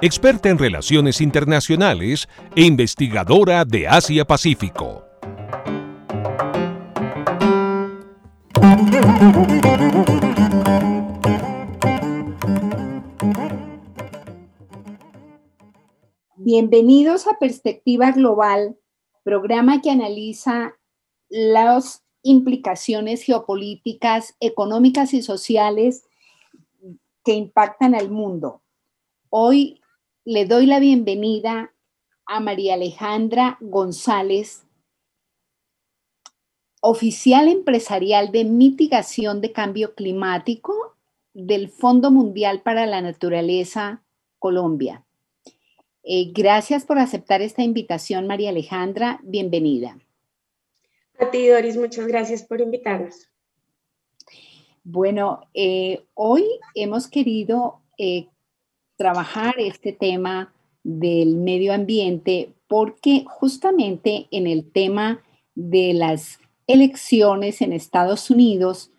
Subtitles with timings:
[0.00, 5.04] experta en relaciones internacionales e investigadora de Asia-Pacífico.
[16.36, 18.78] Bienvenidos a Perspectiva Global,
[19.24, 20.76] programa que analiza
[21.28, 26.04] las implicaciones geopolíticas, económicas y sociales
[27.24, 28.62] que impactan al mundo.
[29.30, 29.77] Hoy
[30.30, 31.72] le doy la bienvenida
[32.26, 34.66] a María Alejandra González,
[36.82, 40.98] oficial empresarial de mitigación de cambio climático
[41.32, 44.02] del Fondo Mundial para la Naturaleza
[44.38, 45.02] Colombia.
[46.02, 49.20] Eh, gracias por aceptar esta invitación, María Alejandra.
[49.22, 49.98] Bienvenida.
[51.18, 53.30] A ti, Doris, muchas gracias por invitarnos.
[54.84, 58.28] Bueno, eh, hoy hemos querido eh,
[58.98, 65.22] trabajar este tema del medio ambiente porque justamente en el tema
[65.54, 68.90] de las elecciones en Estados Unidos,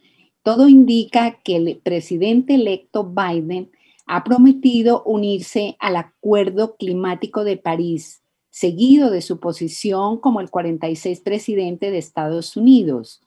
[0.42, 3.70] todo indica que el presidente electo Biden
[4.08, 11.20] ha prometido unirse al Acuerdo Climático de París, seguido de su posición como el 46
[11.20, 13.22] presidente de Estados Unidos.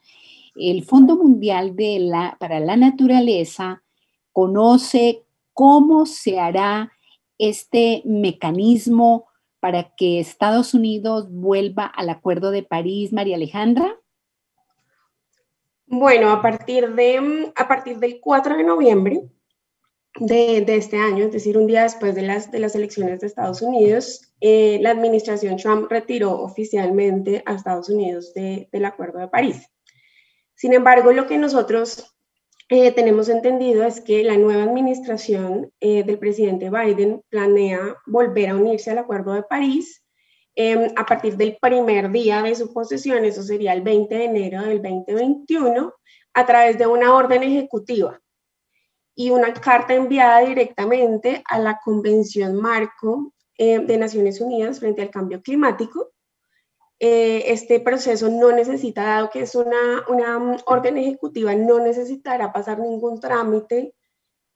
[0.57, 3.83] El Fondo Mundial de la, para la Naturaleza
[4.33, 5.23] conoce
[5.53, 6.93] cómo se hará
[7.39, 9.27] este mecanismo
[9.61, 13.97] para que Estados Unidos vuelva al Acuerdo de París, María Alejandra.
[15.87, 19.23] Bueno, a partir, de, a partir del 4 de noviembre,
[20.19, 23.63] de, este año, es decir, un día después de las, de las elecciones de Estados
[23.63, 29.71] Unidos, eh, la administración Trump retiró oficialmente a Estados Unidos del Acuerdo de París.
[30.55, 32.12] Sin embargo, lo que nosotros
[32.73, 38.57] eh, tenemos entendido es que la nueva administración eh, del presidente Biden planea volver a
[38.57, 40.03] unirse al Acuerdo de París
[40.55, 44.63] em, a partir del primer día de su posesión, eso sería el 20 de enero
[44.63, 45.93] del 2021,
[46.35, 48.21] a través de una orden ejecutiva
[49.15, 55.11] y una carta enviada directamente a la Convención Marco eh, de Naciones Unidas frente al
[55.11, 56.12] cambio climático.
[57.05, 62.79] Eh, este proceso no necesita, dado que es una, una, orden ejecutiva, no necesitará pasar
[62.79, 63.95] ningún trámite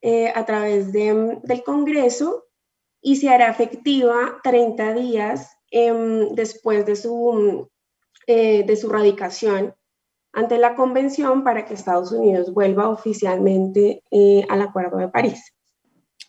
[0.01, 2.47] eh, a través de, del Congreso
[3.03, 7.69] y se hará efectiva 30 días em, después de su,
[8.27, 9.75] de su radicación
[10.37, 15.55] ante la convención para que Estados Unidos vuelva oficialmente eh, al Acuerdo de París.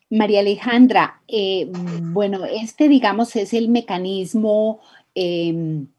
[0.09, 1.69] María Alejandra, eh,
[2.01, 4.79] bueno, este digamos es el mecanismo
[5.13, 5.89] em,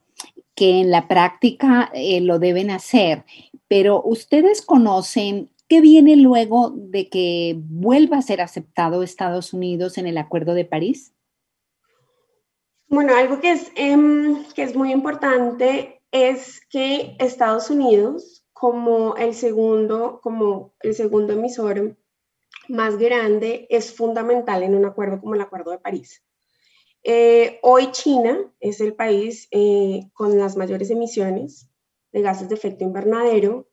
[0.59, 3.25] que en la práctica eh, lo deben hacer,
[3.69, 10.09] pero ustedes conocen qué viene luego de que vuelva a ser aceptado Estados Unidos en
[10.09, 11.15] el Acuerdo de París.
[12.89, 19.35] Bueno, algo que es, em, que es muy importante es que Estados Unidos, como el
[19.35, 21.97] segundo, como el segundo emisor
[22.67, 26.21] más grande, es fundamental en un acuerdo como el Acuerdo de París.
[27.04, 31.69] Eh, hoy China es el país eh, con las mayores emisiones
[32.12, 33.69] de gases de efecto invernadero,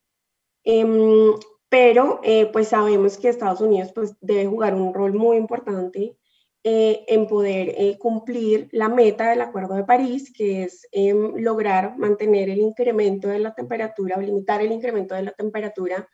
[0.63, 1.33] em,
[1.69, 6.17] pero eh, pues sabemos que Estados Unidos pues, debe jugar un rol muy importante
[6.63, 11.97] eh, en poder eh, cumplir la meta del Acuerdo de París, que es em, lograr
[11.97, 16.09] mantener el incremento de la temperatura o limitar el incremento de la temperatura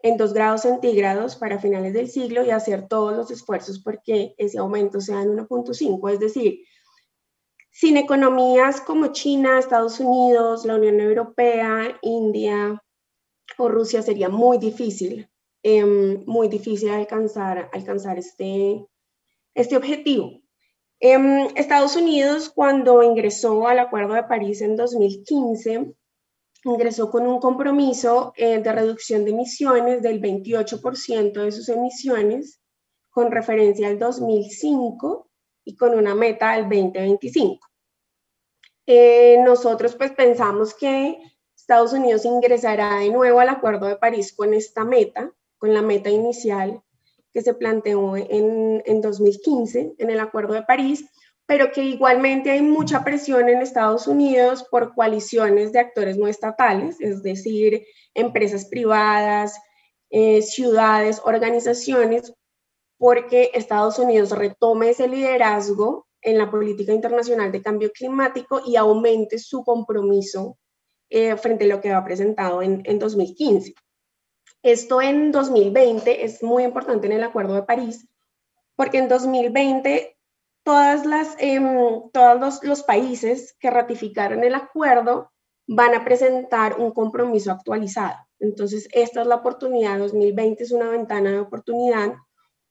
[0.00, 4.58] en 2 grados centígrados para finales del siglo y hacer todos los esfuerzos porque ese
[4.58, 6.12] aumento sea en 1.5.
[6.12, 6.60] Es decir,
[7.70, 12.82] sin economías como China, Estados Unidos, la Unión Europea, India
[13.56, 15.28] o Rusia sería muy difícil,
[15.62, 18.84] em, muy difícil alcanzar, alcanzar este,
[19.54, 20.40] este objetivo.
[21.00, 25.94] Em, Estados Unidos, cuando ingresó al Acuerdo de París en 2015,
[26.64, 32.60] ingresó con un compromiso eh, de reducción de emisiones del 28% de sus emisiones
[33.10, 35.28] con referencia al 2005
[35.64, 37.66] y con una meta al 2025.
[38.86, 41.18] Eh, nosotros pues pensamos que
[41.54, 46.08] Estados Unidos ingresará de nuevo al Acuerdo de París con esta meta, con la meta
[46.08, 46.82] inicial
[47.32, 51.04] que se planteó en, en 2015 en el Acuerdo de París,
[51.48, 57.00] pero que igualmente hay mucha presión en Estados Unidos por coaliciones de actores no estatales,
[57.00, 59.58] es decir, empresas privadas,
[60.10, 62.34] eh, ciudades, organizaciones,
[62.98, 69.38] porque Estados Unidos retome ese liderazgo en la política internacional de cambio climático y aumente
[69.38, 70.58] su compromiso
[71.08, 73.72] eh, frente a lo que ha presentado en, en 2015.
[74.62, 78.06] Esto en 2020 es muy importante en el Acuerdo de París,
[78.76, 80.17] porque en 2020
[80.68, 85.32] todas las, em, todos los, países que ratificaron el acuerdo
[85.66, 88.18] van a presentar un compromiso actualizado.
[88.38, 92.16] Entonces, esta es la oportunidad, 2020 es una ventana de oportunidad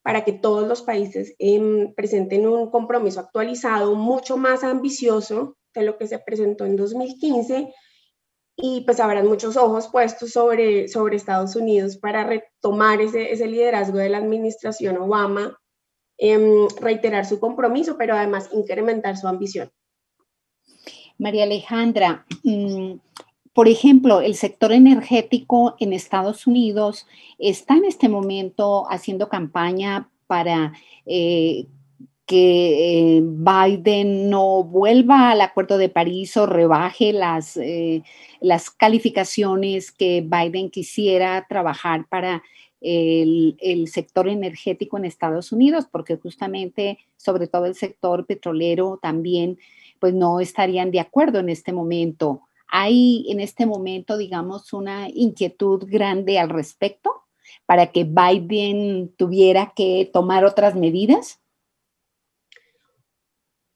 [0.03, 5.97] para que todos los países em, presenten un compromiso actualizado mucho más ambicioso de lo
[5.97, 7.73] que se presentó en 2015
[8.57, 13.97] y pues habrán muchos ojos puestos sobre, sobre Estados Unidos para retomar ese, ese liderazgo
[13.97, 15.57] de la administración Obama
[16.19, 19.69] Em, reiterar su compromiso, pero además incrementar su ambición.
[21.19, 22.93] María Alejandra, mm,
[23.53, 27.05] por ejemplo, el sector energético en Estados Unidos
[27.37, 30.73] está en este momento haciendo campaña para
[31.05, 31.67] eh,
[32.25, 38.01] que eh, Biden no vuelva al Acuerdo de París o rebaje las, eh,
[38.41, 42.43] las calificaciones que Biden quisiera trabajar para
[42.81, 49.57] el, sector energético en Estados Unidos, porque justamente, sobre todo el sector petrolero también,
[49.99, 52.41] pues no estarían de acuerdo en este momento.
[52.69, 57.23] ¿Hay en este momento, digamos, una inquietud grande al respecto
[57.65, 61.39] para que Biden tuviera que tomar otras medidas?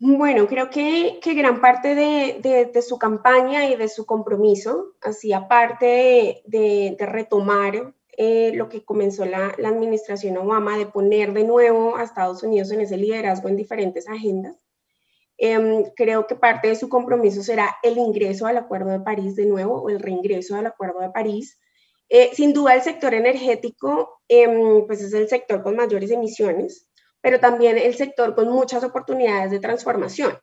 [0.03, 6.95] Bueno, creo que, gran parte de, su campaña y de su compromiso hacía parte de,
[6.97, 12.43] de retomar eh, lo que comenzó la, administración Obama de poner de nuevo a Estados
[12.43, 14.57] Unidos en ese liderazgo en diferentes agendas.
[15.37, 19.45] Em, creo que parte de su compromiso será el ingreso al Acuerdo de París de
[19.45, 21.57] nuevo o el reingreso al Acuerdo de París.
[22.09, 26.89] Eh, sin duda el sector energético em, pues es el sector con mayores emisiones,
[27.21, 30.37] pero también el sector con muchas oportunidades de transformación.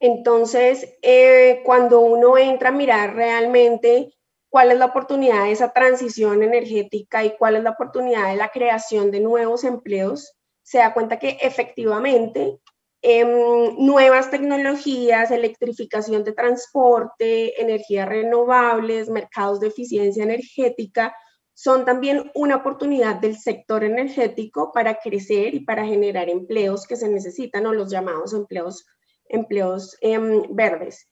[0.00, 4.17] Entonces, eh, cuando uno entra a mirar realmente
[4.48, 8.48] cuál es la oportunidad de esa transición energética y cuál es la oportunidad de la
[8.48, 12.58] creación de nuevos empleos, se da cuenta que efectivamente
[13.02, 21.14] em, nuevas tecnologías, electrificación de transporte, energías renovables, mercados de eficiencia energética,
[21.54, 27.08] son también una oportunidad del sector energético para crecer y para generar empleos que se
[27.08, 28.86] necesitan o los llamados empleos,
[29.28, 31.08] empleos em, verdes.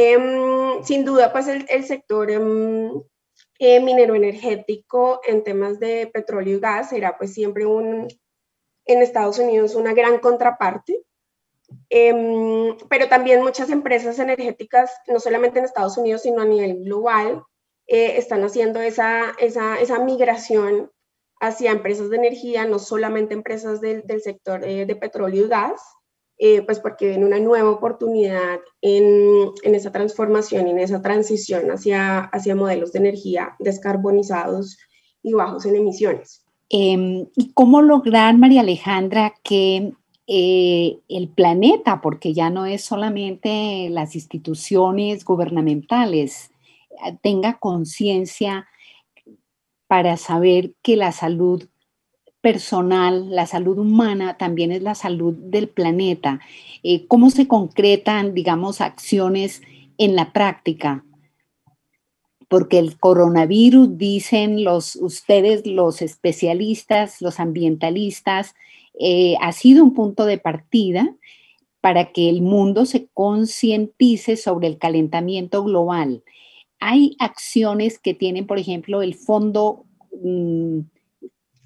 [0.00, 3.02] Em, sin duda, pues el, sector em,
[3.58, 8.06] eh, minero energético en temas de petróleo y gas será pues siempre un,
[8.84, 11.02] en Estados Unidos una gran contraparte,
[11.90, 17.42] em, pero también muchas empresas energéticas, no solamente en Estados Unidos, sino a nivel global,
[17.88, 20.92] eh, están haciendo esa, esa, esa, migración
[21.40, 25.82] hacia empresas de energía, no solamente empresas del, del sector eh, de petróleo y gas,
[26.38, 32.20] eh, pues porque ven una nueva oportunidad en, en, esa transformación en esa transición hacia,
[32.20, 34.78] hacia modelos de energía descarbonizados
[35.22, 36.44] y bajos en emisiones.
[36.70, 39.92] Em, ¿Y cómo lograr, María Alejandra, que
[40.28, 46.50] eh, el planeta, porque ya no es solamente las instituciones gubernamentales,
[47.22, 48.68] tenga conciencia
[49.86, 51.68] para saber que la salud
[52.40, 56.40] personal, la salud humana también es la salud del planeta.
[56.82, 59.62] Eh, ¿Cómo se concretan, digamos, acciones
[59.98, 61.04] en la práctica?
[62.48, 68.54] Porque el coronavirus, dicen los, ustedes, los especialistas, los ambientalistas,
[68.98, 71.14] eh, ha sido un punto de partida
[71.80, 76.22] para que el mundo se concientice sobre el calentamiento global.
[76.80, 79.84] Hay acciones que tienen, por ejemplo, el Fondo
[80.22, 80.80] mm,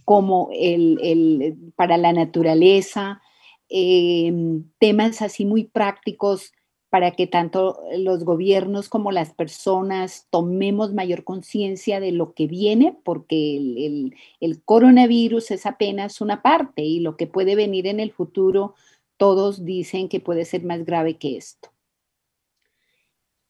[0.05, 3.21] como el, para la naturaleza,
[3.69, 6.53] em, temas así muy prácticos
[6.91, 12.99] para que tanto los gobiernos como las personas tomemos mayor conciencia de lo que viene,
[13.03, 18.13] porque el, el, coronavirus es apenas una parte y lo que puede venir en el
[18.13, 18.75] futuro,
[19.17, 21.71] todos dicen que puede ser más grave que esto.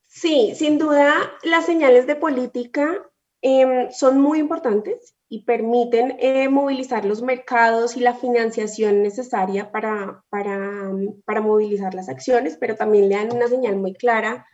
[0.07, 7.07] Sí, sin duda, las señales de política Em, son muy importantes y permiten eh, movilizar
[7.07, 10.93] los mercados y la financiación necesaria para, para,
[11.25, 14.47] para, movilizar las acciones, pero también le dan una señal muy clara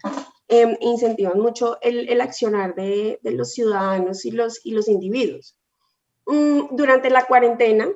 [0.47, 5.58] eh, incentivan mucho el, el accionar de, de, los ciudadanos y los, y los individuos.
[6.26, 7.88] Mm, durante la cuarentena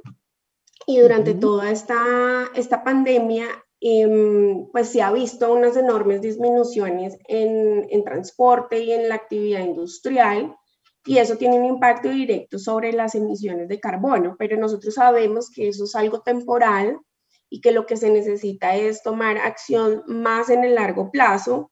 [0.85, 3.47] y durante toda esta, esta pandemia,
[3.81, 9.61] em, pues se ha visto unas enormes disminuciones en, en transporte y en la actividad
[9.61, 10.57] industrial
[11.05, 15.69] y eso tiene un impacto directo sobre las emisiones de carbono, pero nosotros sabemos que
[15.69, 16.99] eso es algo temporal
[17.51, 21.71] y que lo que se necesita es tomar acción más en el largo plazo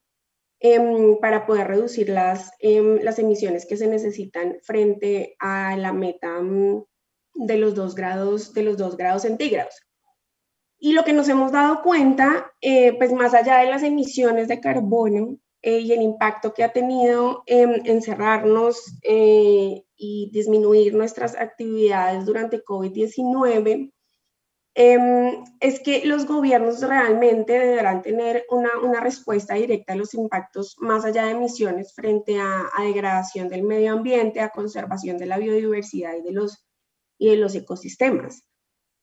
[0.59, 6.41] em, para poder reducir las, em, las emisiones que se necesitan frente a la meta
[6.41, 6.85] mm,
[7.35, 9.75] de los dos grados, de los dos grados centígrados.
[10.79, 14.61] Y lo que nos hemos dado cuenta, eh, pues más allá de las emisiones de
[14.61, 22.25] carbono, eh, y el impacto que ha tenido en encerrarnos eh, y disminuir nuestras actividades
[22.25, 23.93] durante COVID-19,
[24.75, 30.77] em, es que los gobiernos realmente deberán tener una, una, respuesta directa a los impactos
[30.79, 35.39] más allá de emisiones frente a, a, degradación del medio ambiente, a conservación de la
[35.39, 36.65] biodiversidad y de los,
[37.19, 38.45] y de los ecosistemas.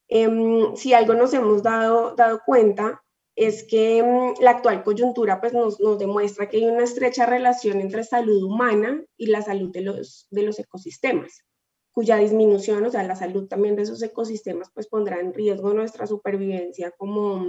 [0.08, 3.04] Em, si algo nos hemos dado, dado cuenta
[3.38, 7.80] es que mm, la actual coyuntura pues, nos, nos, demuestra que hay una estrecha relación
[7.80, 11.46] entre salud humana y la salud de los, de los ecosistemas,
[11.92, 16.08] cuya disminución, o sea, la salud también de esos ecosistemas, pues pondrá en riesgo nuestra
[16.08, 17.46] supervivencia como,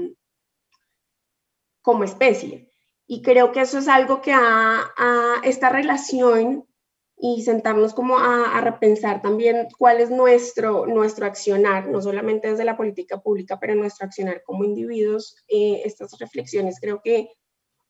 [1.81, 2.71] como especie.
[3.07, 6.68] Y creo que eso es algo que a, a esta relación
[7.21, 12.77] y sentarnos como a, repensar también cuál es nuestro, nuestro accionar, no solamente desde la
[12.77, 15.37] política pública, pero nuestro accionar como individuos.
[15.49, 17.31] Eh, estas reflexiones creo que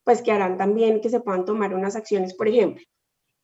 [0.04, 2.82] pues que harán también que se puedan tomar unas acciones, por ejemplo,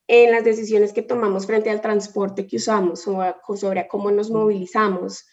[0.07, 5.25] en las decisiones que tomamos frente al transporte que usamos o sobre cómo nos movilizamos,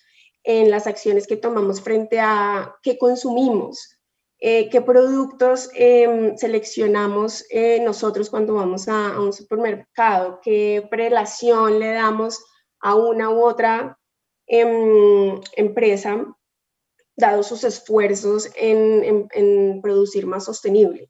[0.45, 3.99] en las acciones que tomamos frente a qué consumimos,
[4.45, 11.93] eh, qué productos em, seleccionamos eh, nosotros cuando vamos a, un supermercado, qué prelación le
[11.93, 12.45] damos
[12.81, 13.97] a una u otra
[14.49, 16.27] em, empresa,
[17.17, 21.09] dado sus esfuerzos en, en, producir más sostenible.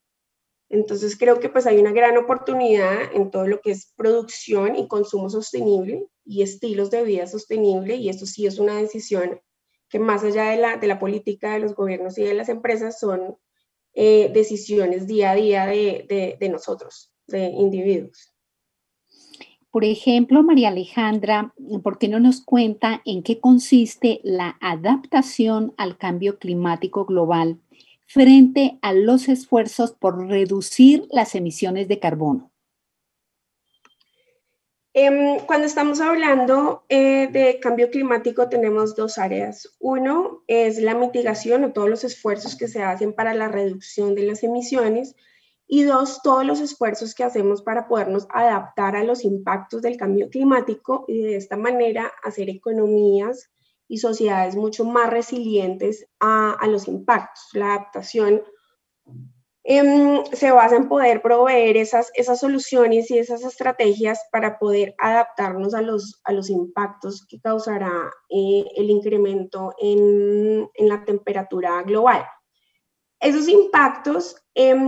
[0.69, 4.89] Entonces creo que pues hay una gran oportunidad en todo lo que es producción y
[4.89, 9.41] consumo sostenible y estilos de vida sostenible y esto sí es una decisión
[9.93, 12.99] que más allá de la, de la política de los gobiernos y de las empresas
[12.99, 13.37] son
[13.93, 18.33] eh, decisiones día a día de, de, de nosotros, de individuos.
[19.71, 25.99] Por ejemplo, María Alejandra, ¿por qué no nos cuenta en qué consiste la adaptación al
[25.99, 27.61] cambio climático global
[28.07, 32.52] frente a los esfuerzos por reducir las emisiones de carbono?
[34.95, 39.75] Em, cuando estamos hablando eh, de cambio climático tenemos dos áreas.
[39.79, 44.25] Uno es la mitigación o todos los esfuerzos que se hacen para la reducción de
[44.25, 45.17] las emisiones
[45.67, 50.29] y dos, todos los esfuerzos que hacemos para podernos adaptar a los impactos del cambio
[50.29, 53.51] climático y de esta manera hacer economías
[53.89, 57.49] y sociedades mucho más resilientes a, a los impactos.
[57.55, 58.43] La adaptación
[59.65, 65.73] Em, se basa en poder proveer esas, esas soluciones y esas estrategias para poder adaptarnos
[65.75, 72.27] a los, a los impactos que causará eh, el incremento en, en, la temperatura global.
[73.21, 74.81] Esos impactos, em,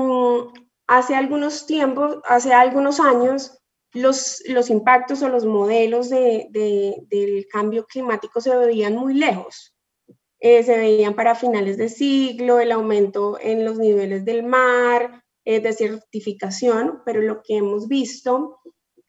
[0.89, 3.57] hace algunos tiempos, hace algunos años,
[3.93, 9.74] los, los impactos o los modelos de, de, del cambio climático se veían muy lejos.
[10.47, 15.61] Eh, se veían para finales de siglo, el aumento en los niveles del mar, eh,
[15.61, 18.59] desertificación, pero lo que hemos visto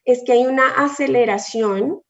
[0.06, 2.02] es que hay una aceleración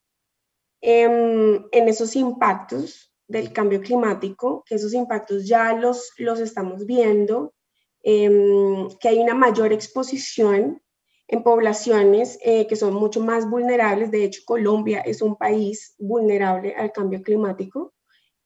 [0.79, 7.55] en esos impactos del cambio climático, que esos impactos ya los, los estamos viendo,
[8.03, 10.83] em, que hay una mayor exposición
[11.27, 14.11] en poblaciones eh, que son mucho más vulnerables.
[14.11, 17.94] De hecho, Colombia es un país vulnerable al cambio climático.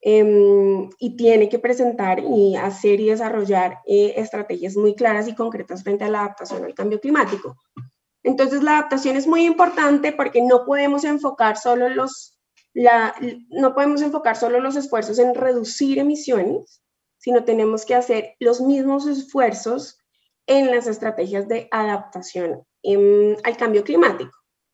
[0.02, 5.84] Em, y tiene que presentar y hacer y desarrollar eh, estrategias muy claras y concretas
[5.84, 7.58] frente a la adaptación al cambio climático.
[8.24, 12.40] Entonces, la adaptación es muy importante porque no podemos enfocar solo los,
[12.74, 13.14] la,
[13.50, 16.82] no podemos enfocar solo los esfuerzos en reducir emisiones,
[17.18, 20.00] sino tenemos que hacer los mismos esfuerzos
[20.48, 24.32] en las estrategias de adaptación em, al cambio climático.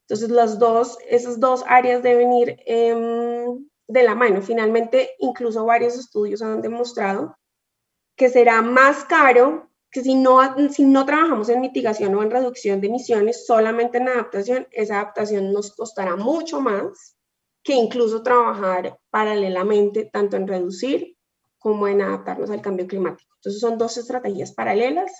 [0.07, 4.41] Entonces, las dos, esas dos áreas deben ir em, de la mano.
[4.41, 7.35] Finalmente, incluso varios estudios han demostrado
[8.15, 10.39] que será más caro que si no,
[10.71, 15.53] si no trabajamos en mitigación o en reducción de emisiones, solamente en adaptación, esa adaptación
[15.53, 17.15] nos costará mucho más
[17.63, 21.15] que incluso trabajar paralelamente tanto en reducir
[21.57, 23.33] como en adaptarnos al cambio climático.
[23.37, 25.11] Entonces son dos estrategias paralelas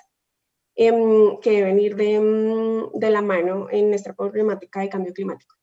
[0.76, 5.56] em, que deben ir de, em, de la mano en nuestra problemática de cambio climático.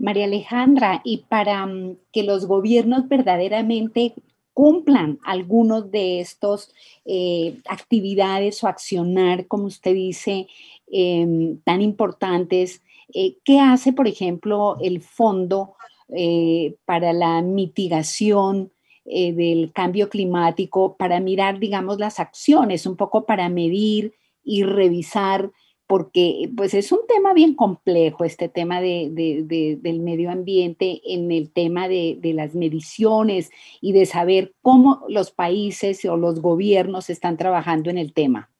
[0.00, 4.14] María Alejandra, y para mm, que los gobiernos verdaderamente
[4.54, 6.72] cumplan algunos de estos
[7.04, 10.48] eh, actividades o accionar, como usted dice,
[10.90, 12.82] em, tan importantes.
[13.14, 15.74] Eh, ¿Qué hace, por ejemplo, el Fondo
[16.08, 18.72] eh, para la mitigación
[19.04, 24.14] del cambio climático, para mirar, digamos, las acciones, un poco para medir
[24.44, 25.50] y revisar
[25.90, 31.88] porque pues es un tema bien complejo, este tema del medio ambiente, en el tema
[31.88, 37.98] de, las mediciones y de saber cómo los países o los gobiernos están trabajando en
[37.98, 38.52] el tema.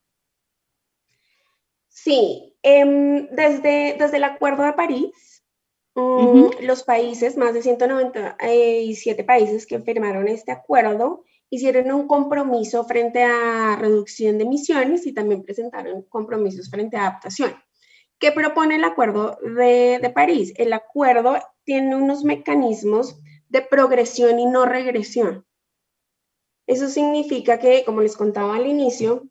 [1.89, 5.45] Sí, em, desde, desde el Acuerdo de París,
[5.95, 13.25] mm, los países, más de 197 países que firmaron este acuerdo, hicieron un compromiso frente
[13.25, 17.55] a reducción de emisiones y también presentaron compromisos frente a adaptación.
[18.21, 20.53] ¿Qué propone el Acuerdo de, París?
[20.57, 25.45] El acuerdo tiene unos mecanismos de progresión y no regresión.
[26.67, 29.29] Eso significa que, como les contaba al inicio,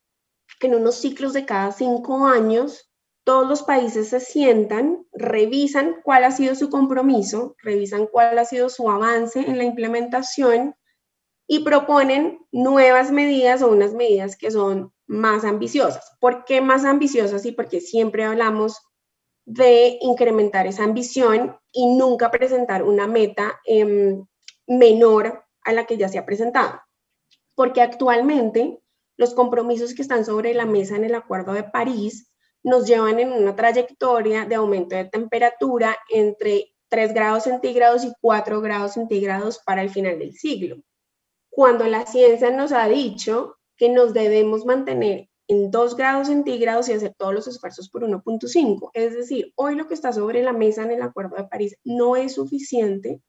[0.60, 2.92] en unos ciclos de cada cinco años,
[3.24, 8.70] todos los países se sientan, revisan cuál ha sido su compromiso, revisan cuál ha sido
[8.70, 10.76] su avance en la implementación
[11.52, 16.16] y proponen nuevas medidas o unas medidas que son más ambiciosas.
[16.20, 17.44] ¿Por qué más ambiciosas?
[17.44, 18.78] Y porque siempre hablamos
[19.46, 24.24] de incrementar esa ambición y nunca presentar una meta em,
[24.68, 26.82] menor a la que ya se ha presentado.
[27.56, 28.80] Porque actualmente
[29.18, 33.32] los compromisos que están sobre la mesa en el Acuerdo de París nos llevan en
[33.32, 39.82] una trayectoria de aumento de temperatura entre 3 grados centígrados y 4 grados centígrados para
[39.82, 40.84] el final del siglo
[41.60, 46.94] cuando la ciencia nos ha dicho que nos debemos mantener en 2 grados centígrados y
[46.94, 48.92] hacer todos los esfuerzos por 1.5.
[48.94, 52.16] Es decir, hoy lo que está sobre la mesa en el Acuerdo de París no
[52.16, 53.22] es suficiente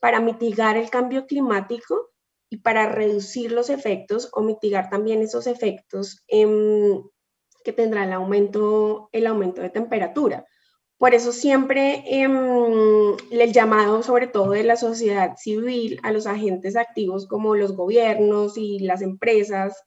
[0.00, 2.08] para mitigar el cambio climático
[2.48, 9.26] y para reducir los efectos o mitigar también esos efectos que tendrá el aumento, el
[9.26, 10.46] aumento de temperatura.
[11.00, 16.76] Por eso siempre em, el llamado, sobre todo de la sociedad civil, a los agentes
[16.76, 19.82] activos como los gobiernos y las empresas,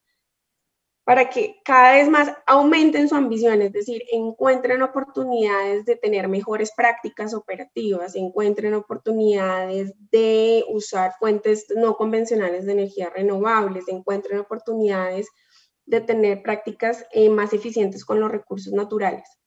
[1.03, 6.71] para que cada vez más aumenten su ambición, es decir, encuentren oportunidades de tener mejores
[6.75, 15.27] prácticas operativas, encuentren oportunidades de usar fuentes no convencionales de energía renovables, encuentren oportunidades
[15.85, 19.42] de tener prácticas eh, más eficientes con los recursos naturales.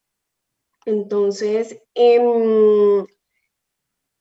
[0.86, 3.04] Entonces, em,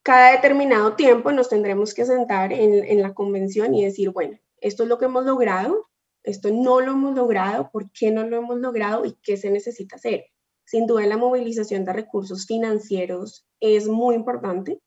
[0.04, 4.90] cada determinado tiempo nos tendremos que sentar en, la convención y decir, bueno, esto es
[4.90, 5.88] lo que hemos logrado,
[6.24, 9.96] esto no lo hemos logrado, ¿por qué no lo hemos logrado y qué se necesita
[9.96, 10.26] hacer?
[10.66, 14.82] Sin duda la movilización de recursos financieros es muy importante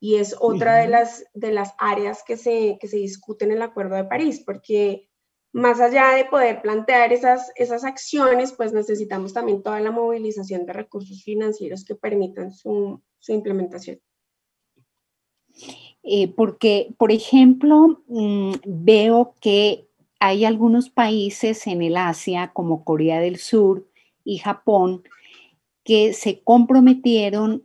[0.00, 3.62] y es otra de, las, de las áreas que se, que se discuten en el
[3.62, 5.09] Acuerdo de París, porque
[5.52, 10.72] más allá de poder plantear esas, esas acciones, pues necesitamos también toda la movilización de
[10.72, 14.00] recursos financieros que permitan su, implementación.
[16.02, 19.88] Eh, porque, por ejemplo, mm, veo que
[20.20, 23.88] hay algunos países en el Asia, como Corea del Sur
[24.24, 25.02] y Japón,
[25.82, 27.64] que se comprometieron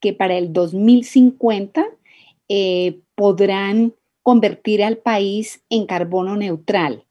[0.00, 1.84] que para el 2050
[2.48, 7.04] eh, podrán convertir al país en carbono neutral.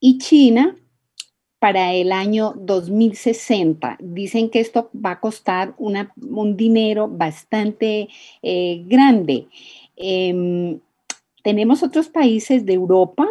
[0.00, 0.76] Y China
[1.64, 3.96] para el año 2060.
[3.98, 8.08] Dicen que esto va a costar un dinero bastante
[8.42, 9.46] eh, grande.
[9.96, 10.78] Em,
[11.42, 13.26] tenemos otros países de Europa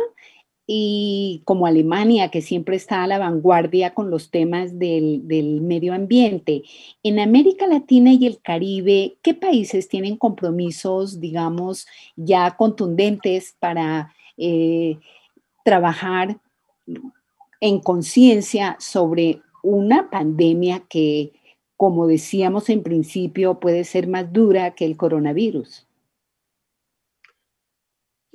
[0.66, 5.22] y como Alemania, que siempre está a la vanguardia con los temas del,
[5.62, 6.64] medio ambiente.
[7.04, 14.98] En América Latina y el Caribe, ¿qué países tienen compromisos, digamos, ya contundentes para eh,
[15.66, 16.38] trabajar
[17.60, 21.34] en conciencia sobre una pandemia que,
[21.76, 25.86] como decíamos en principio, puede ser más dura que el coronavirus?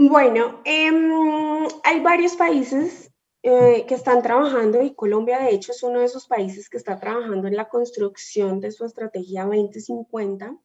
[0.01, 5.99] Bueno, em, hay varios países eh, que están trabajando y Colombia de hecho es uno
[5.99, 10.57] de esos países que está trabajando en la construcción de su estrategia 2050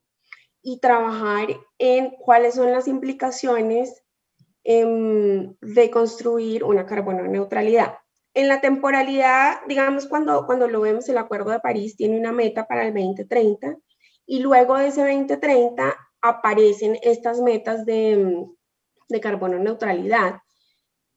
[0.61, 1.47] y trabajar
[1.79, 4.03] en cuáles son las implicaciones
[4.63, 7.97] em, de construir una carbono neutralidad.
[8.35, 12.67] En la temporalidad, digamos, cuando, cuando lo vemos, el Acuerdo de París tiene una meta
[12.67, 13.77] para el 2030
[14.27, 18.45] y luego de ese 2030 aparecen estas metas de
[19.09, 20.39] de carbono neutralidad.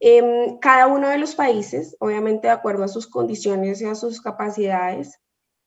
[0.01, 4.21] Em, cada uno de los países, obviamente de acuerdo a sus condiciones y a sus
[4.21, 5.19] capacidades,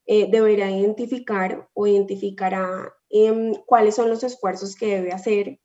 [0.06, 5.60] eh, deberá identificar o identificará em, cuáles son los esfuerzos que debe hacer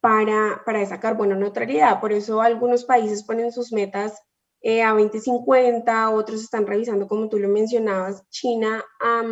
[0.00, 2.00] para, para esa carbono neutralidad.
[2.00, 4.20] Por eso algunos países ponen sus metas
[4.60, 9.22] eh, a 2050, otros están revisando, como tú lo mencionabas, China a,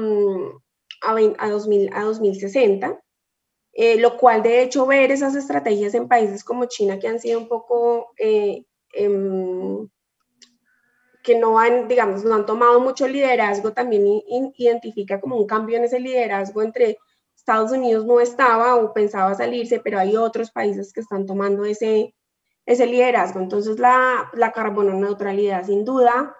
[1.03, 3.01] a, 2000, a 2060.
[3.79, 7.39] Eh, lo cual de hecho ver esas estrategias en países como China que han sido
[7.39, 9.87] un poco, eh, em,
[11.23, 14.23] que no han, digamos, no han tomado mucho liderazgo, también
[14.57, 16.97] identifica como un cambio en ese liderazgo entre
[17.37, 22.15] Estados Unidos no estaba o pensaba salirse, pero hay otros países que están tomando ese,
[22.65, 23.41] ese liderazgo.
[23.41, 26.35] Entonces la, la carbono neutralidad sin duda,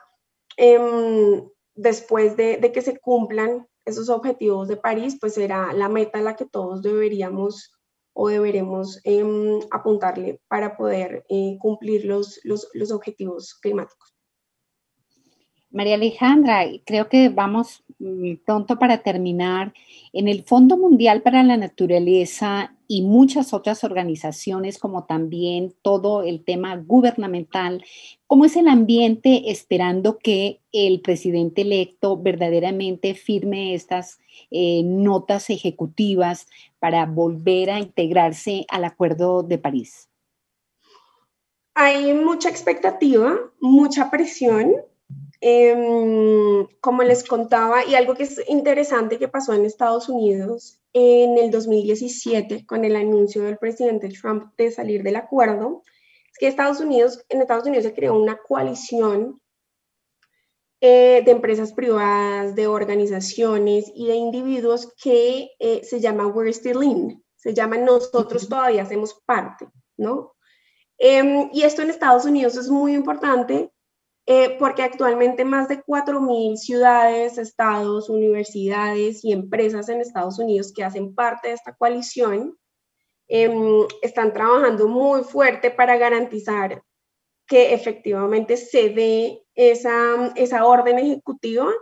[0.57, 6.19] em, después de, de que se cumplan esos objetivos de París, pues será la meta
[6.19, 7.73] a la que todos deberíamos
[8.13, 14.15] o deberemos em, apuntarle para poder eh, cumplir los, los, los objetivos climáticos.
[15.71, 17.85] María Alejandra, creo que vamos
[18.45, 19.73] pronto para terminar.
[20.13, 26.45] En el Fondo Mundial para la Naturaleza y muchas otras organizaciones, como también todo el
[26.45, 27.85] tema gubernamental,
[28.27, 34.19] ¿cómo es el ambiente esperando que el presidente electo verdaderamente firme estas
[34.51, 36.47] eh, notas ejecutivas
[36.79, 40.09] para volver a integrarse al Acuerdo de París?
[41.75, 44.77] Hay mucha expectativa, mucha presión.
[45.41, 51.37] Em, como les contaba, y algo que es interesante que pasó en Estados Unidos en
[51.37, 55.83] el 2017 con el anuncio del presidente Trump de salir del acuerdo,
[56.33, 59.41] es que Estados Unidos, en Estados Unidos se creó una coalición
[60.81, 66.83] eh, de empresas privadas, de organizaciones y de individuos que eh, se llama We're Still
[66.83, 69.69] In, se llama Nosotros todavía hacemos parte,
[69.99, 70.35] ¿no?
[70.99, 73.71] Em, y esto en Estados Unidos es muy importante
[74.29, 80.83] eh, porque actualmente más de 4.000 ciudades, estados, universidades y empresas en Estados Unidos que
[80.83, 82.59] hacen parte de esta coalición
[83.29, 86.83] em, están trabajando muy fuerte para garantizar
[87.47, 91.73] que efectivamente se dé esa, esa orden ejecutiva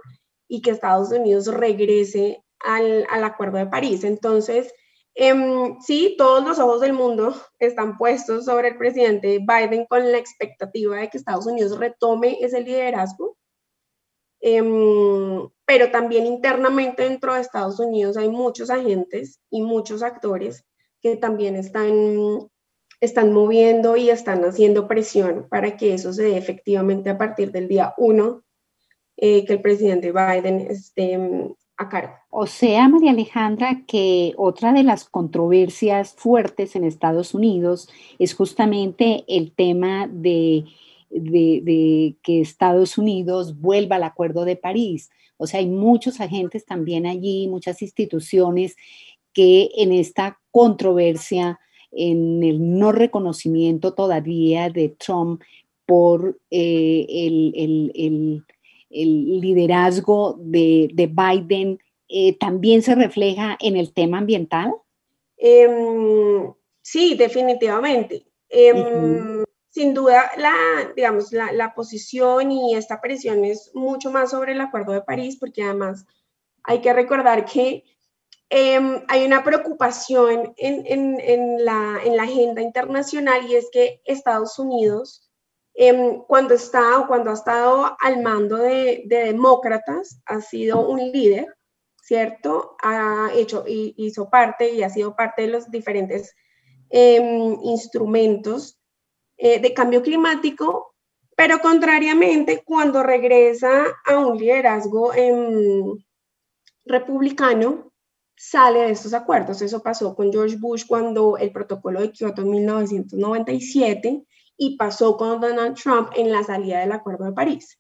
[0.46, 4.04] y que Estados Unidos regrese al, al Acuerdo de París.
[4.04, 4.70] Entonces,
[5.16, 10.18] Em, sí, todos los ojos del mundo están puestos sobre el presidente Biden con la
[10.18, 13.37] expectativa de que Estados Unidos retome ese liderazgo.
[14.40, 20.64] Em, pero también internamente dentro de Estados Unidos hay muchos agentes y muchos actores
[21.00, 22.50] que también están,
[23.00, 27.68] están moviendo y están haciendo presión para que eso se dé efectivamente a partir del
[27.68, 28.42] día 1,
[29.16, 31.18] eh, que el presidente Biden esté,
[32.31, 39.25] o sea, María Alejandra, que otra de las controversias fuertes en Estados Unidos es justamente
[39.27, 40.65] el tema de,
[41.11, 45.11] que Estados Unidos vuelva al Acuerdo de París.
[45.37, 48.77] O sea, hay muchos agentes también allí, muchas instituciones
[49.33, 51.59] que en esta controversia,
[51.91, 55.43] en el no reconocimiento todavía de Trump
[55.87, 58.45] por eh, el el
[58.94, 61.78] liderazgo de, Biden
[62.09, 64.74] eh, también se refleja en el tema ambiental?
[65.37, 66.52] Em,
[66.83, 68.24] sí, definitivamente.
[68.48, 70.54] Em, sin duda, la,
[70.94, 75.64] digamos, la, posición y esta presión es mucho más sobre el Acuerdo de París, porque
[75.64, 76.07] además
[76.62, 77.83] hay que recordar que
[78.50, 85.24] em, hay una preocupación en, la, en la agenda internacional y es que Estados Unidos
[85.77, 91.47] Em, cuando está o cuando ha estado al mando de, demócratas, ha sido un líder,
[92.01, 92.77] ¿cierto?
[92.81, 96.35] Ha hecho, y, hizo parte y ha sido parte de los diferentes
[96.91, 98.79] em, instrumentos
[99.37, 100.95] eh, de cambio climático,
[101.37, 105.99] pero contrariamente, cuando regresa a un liderazgo em,
[106.85, 107.93] republicano,
[108.37, 109.61] sale de estos acuerdos.
[109.63, 114.25] Eso pasó con George Bush cuando el protocolo de Kioto en 1997
[114.57, 117.79] y pasó con Donald Trump en la salida del Acuerdo de París.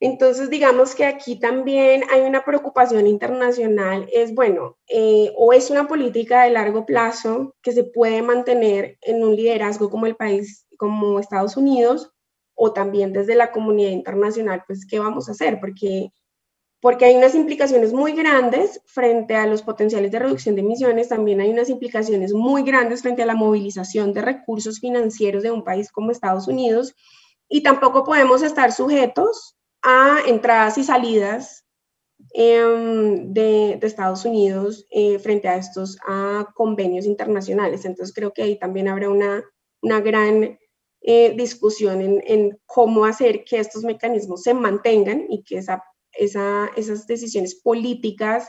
[0.00, 5.86] Entonces, digamos que aquí también hay una preocupación internacional, es bueno, eh, o es una
[5.86, 11.20] política de largo plazo que se puede mantener en un liderazgo como el país, como
[11.20, 12.10] Estados Unidos,
[12.54, 15.60] o también desde la comunidad internacional, pues, ¿qué vamos a hacer?
[15.60, 16.10] Porque
[16.82, 21.40] porque hay unas implicaciones muy grandes frente a los potenciales de reducción de emisiones, también
[21.40, 25.92] hay unas implicaciones muy grandes frente a la movilización de recursos financieros de un país
[25.92, 26.96] como Estados Unidos,
[27.48, 31.64] y tampoco podemos estar sujetos a entradas y salidas
[32.34, 37.84] em, de, Estados Unidos eh, frente a estos a convenios internacionales.
[37.84, 39.44] Entonces creo que ahí también habrá una,
[39.82, 40.58] una gran
[41.02, 47.06] eh, discusión en, en, cómo hacer que estos mecanismos se mantengan y que esa esas
[47.06, 48.48] decisiones políticas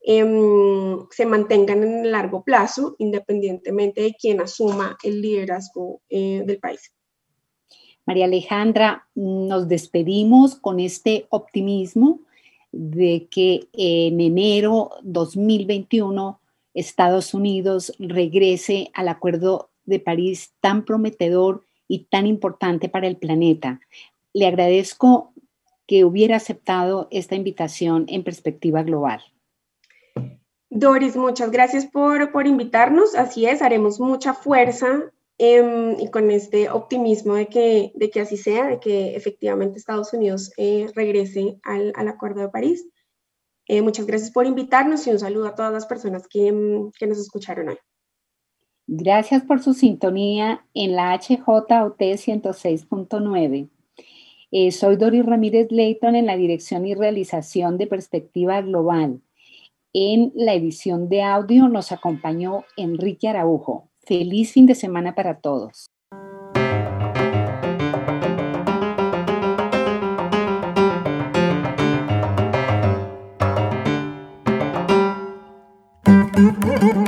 [0.00, 6.58] em, se mantengan en el largo plazo, independientemente de quién asuma el liderazgo eh, del
[6.58, 6.92] país.
[8.06, 12.20] María Alejandra, nos despedimos con este optimismo
[12.70, 16.40] de que en enero 2021
[16.74, 23.80] Estados Unidos regrese al Acuerdo de París tan prometedor y tan importante para el planeta.
[24.32, 25.32] Le agradezco
[25.86, 29.22] que hubiera aceptado esta invitación en perspectiva global.
[30.70, 33.14] Doris, muchas gracias por, por invitarnos.
[33.14, 38.36] Así es, haremos mucha fuerza em, y con este optimismo de que, de que así
[38.36, 42.88] sea, de que efectivamente Estados Unidos eh, regrese al, al, Acuerdo de París.
[43.68, 47.06] Eh, muchas gracias por invitarnos y un saludo a todas las personas que, em, que
[47.06, 47.78] nos escucharon hoy.
[48.86, 53.70] Gracias por su sintonía en la HJOT 106.9.
[54.56, 59.20] Eh, soy Doris Ramírez Leighton en la dirección y realización de Perspectiva Global.
[59.92, 63.88] En la edición de audio nos acompañó Enrique Araujo.
[64.06, 65.86] Feliz fin de semana para todos.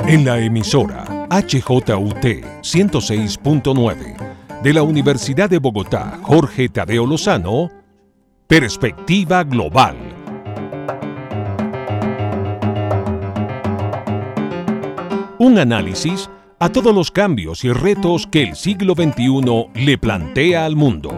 [0.05, 2.25] En la emisora HJUT
[2.61, 4.26] 106.9
[4.67, 7.71] de la Universidad de Bogotá, Jorge Tadeo Lozano,
[8.47, 9.95] Perspectiva Global.
[15.39, 20.75] Un análisis a todos los cambios y retos que el siglo XXI le plantea al
[20.75, 21.11] mundo.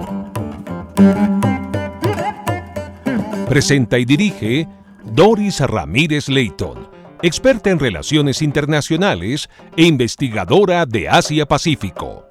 [3.48, 4.68] Presenta y dirige
[5.06, 6.88] Doris Ramírez Leighton,
[7.24, 12.29] experta en relaciones internacionales e investigadora de Asia-Pacífico.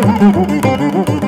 [0.00, 1.27] Música